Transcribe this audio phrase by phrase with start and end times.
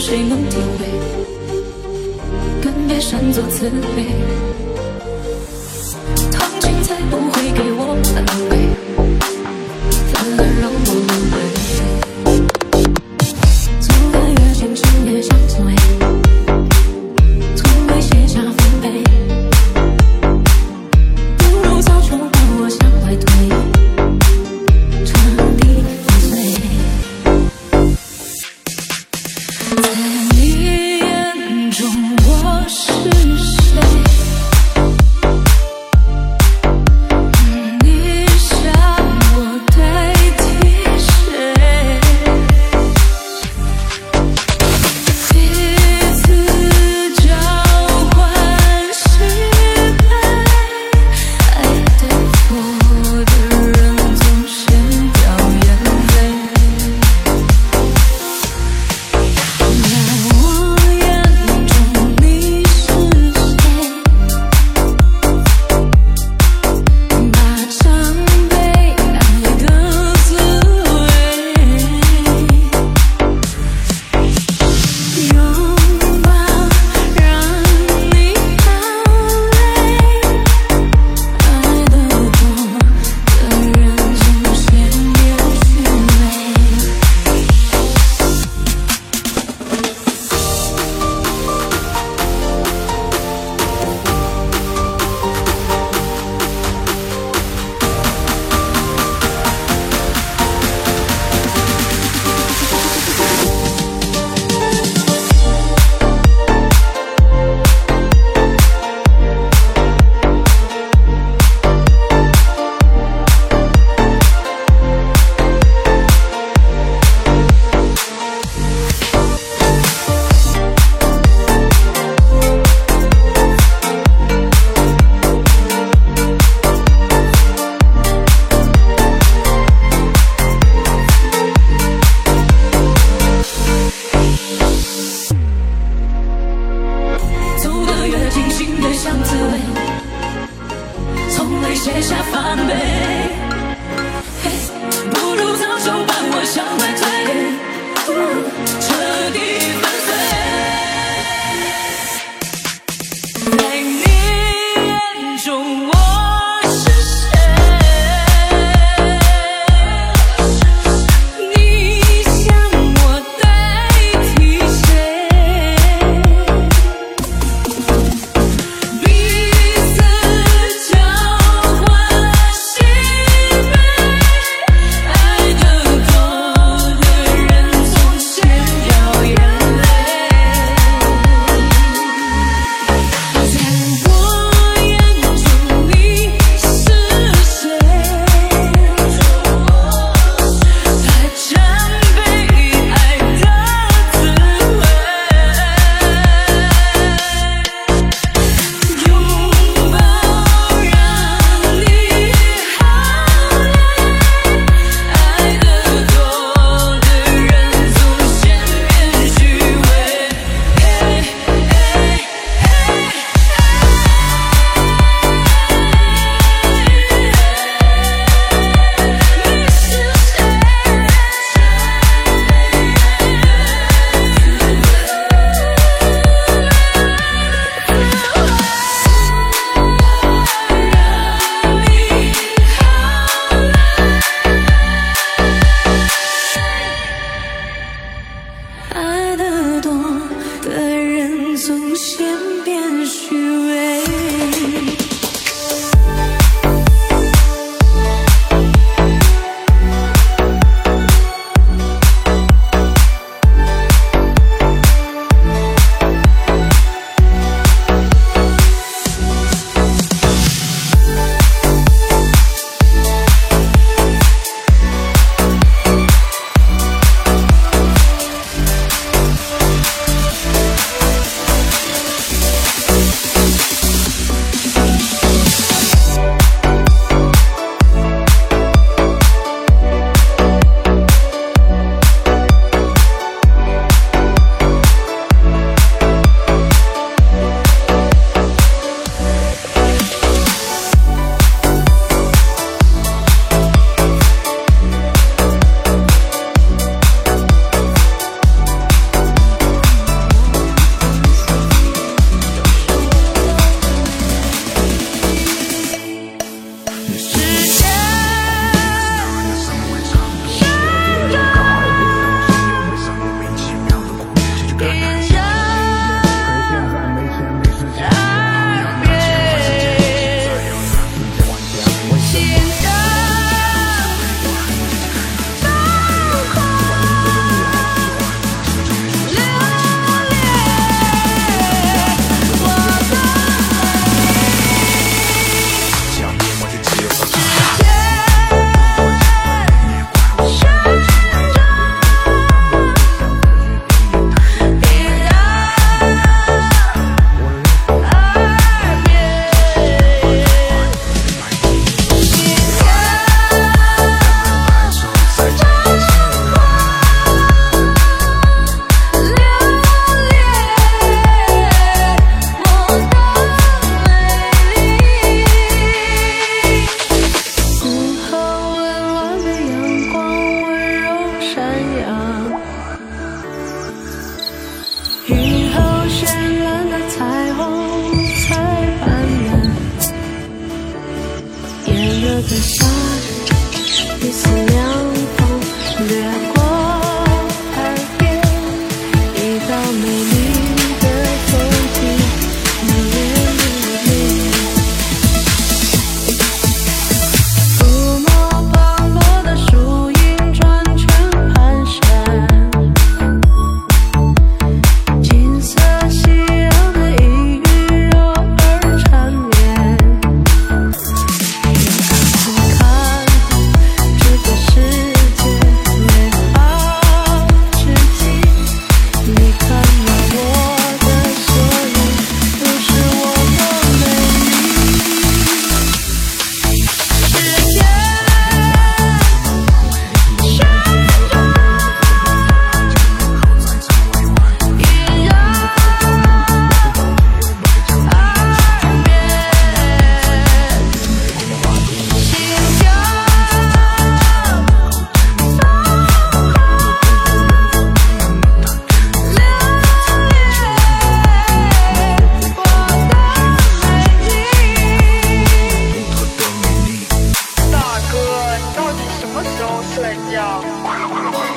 [0.00, 0.86] 谁能体会，
[2.62, 4.59] 更别善作慈悲。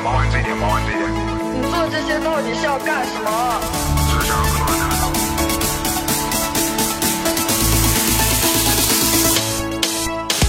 [0.03, 1.01] 忙完这点忙完这点
[1.53, 3.29] 你做这些到底是要干什么？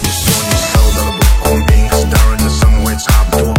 [0.03, 3.55] 你说你受到了不公平可是大人的生活也差不多。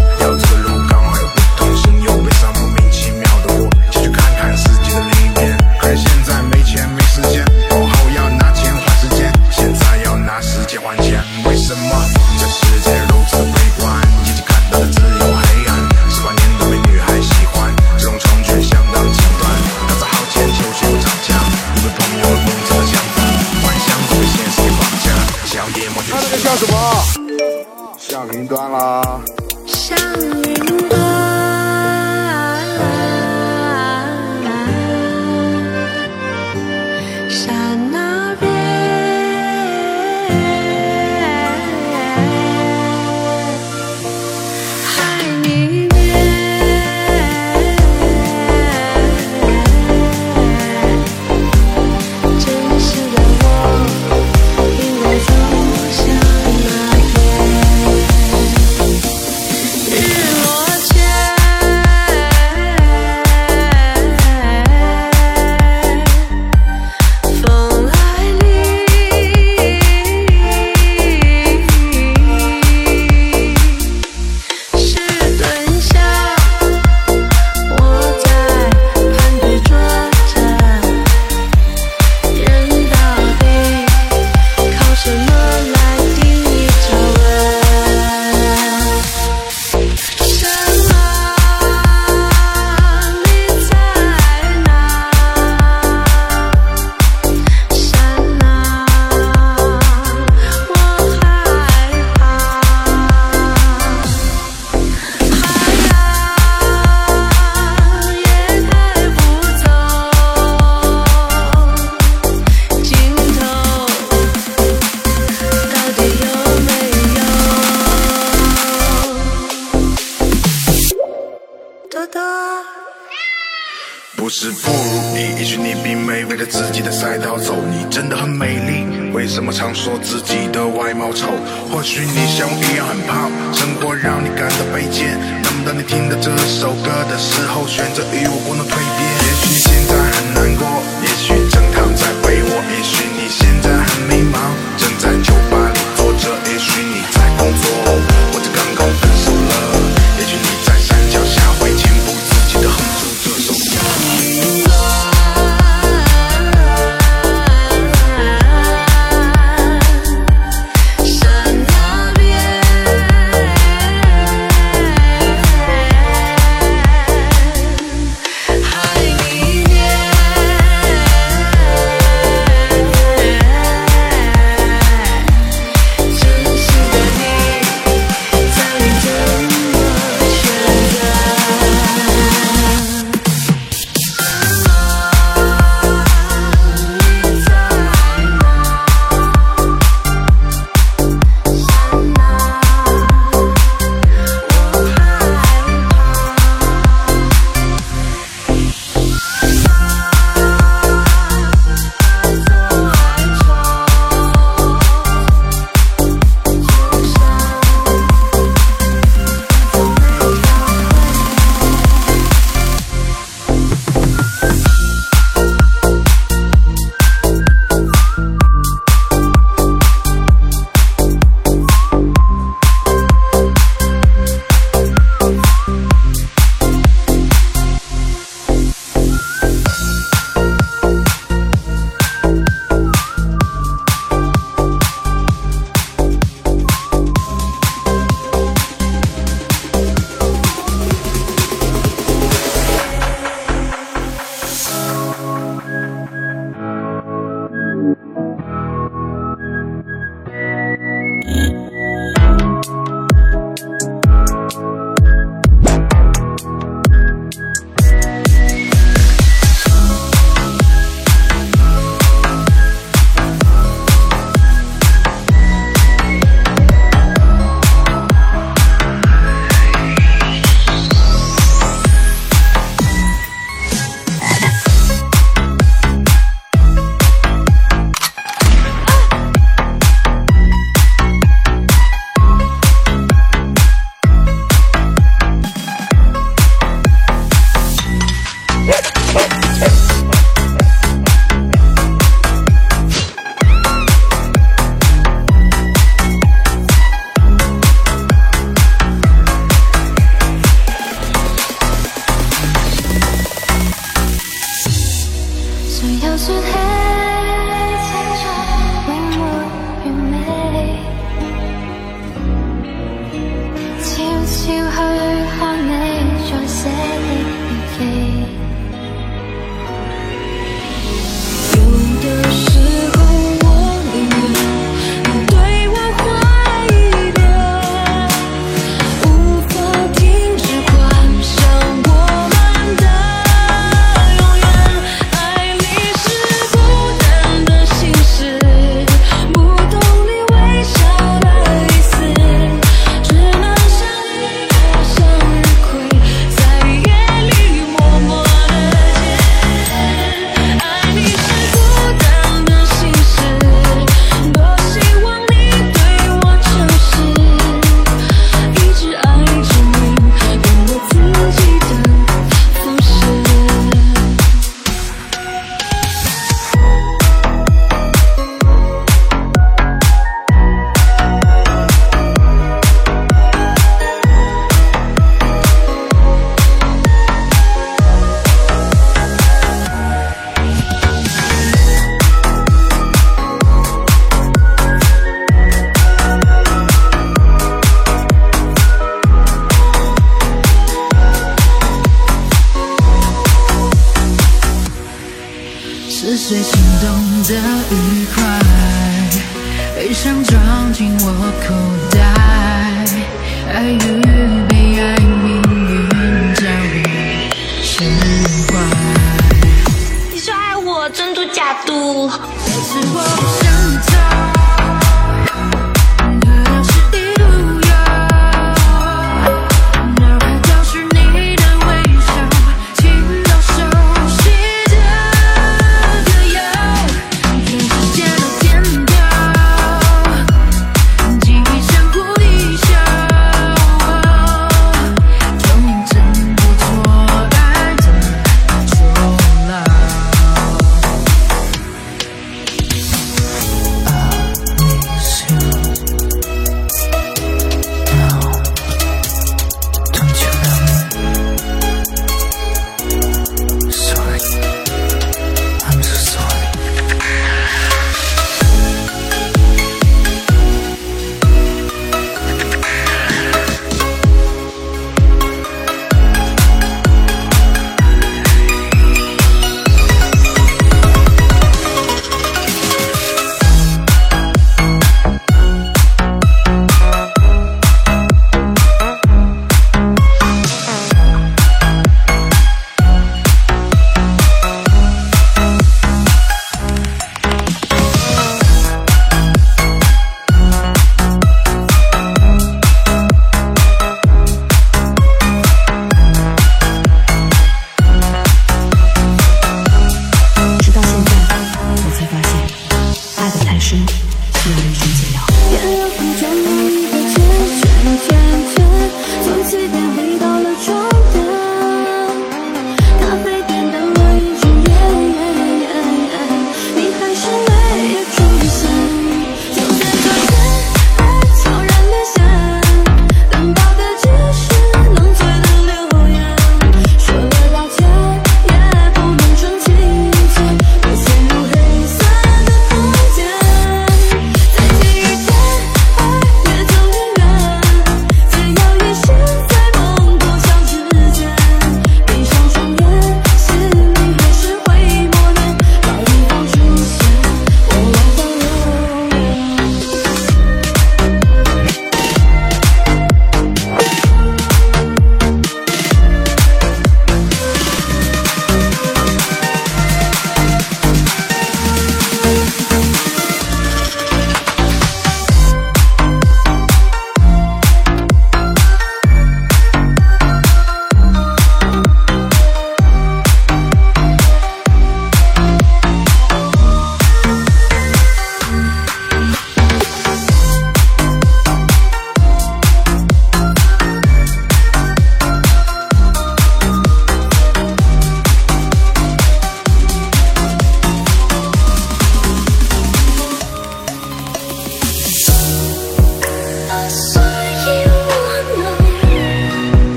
[129.75, 131.27] 说自己的外貌丑
[131.69, 140.94] 或许你像我一样很胖生活让你感到卑贱那么当你听到这首歌的时候选择与我共同蜕变也许你现在很难过。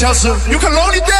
[0.00, 1.19] You can only dance.